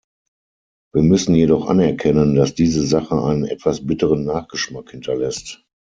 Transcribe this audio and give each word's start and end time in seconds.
Wir 0.95 1.03
müssen 1.03 1.35
jedoch 1.35 1.67
anerkennen, 1.67 2.33
dass 2.33 2.55
diese 2.55 2.81
Sache 2.81 3.21
einen 3.23 3.45
etwas 3.45 3.85
bitteren 3.85 4.23
Nachgeschmack 4.25 4.89
hinterlässt. 4.89 5.63